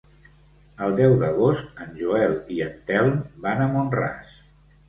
[0.85, 3.15] El deu d'agost en Joel i en Telm
[3.47, 4.35] van a Mont-ras.